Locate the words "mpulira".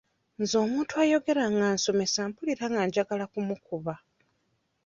2.29-2.65